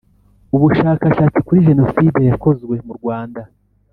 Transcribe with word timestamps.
Ubushaka 0.55 1.03
shatsi 1.15 1.39
kuri 1.45 1.65
jeno 1.67 1.83
side 1.93 2.21
yakozwe 2.29 2.75
mu 2.85 2.93
Rwanda 2.99 3.41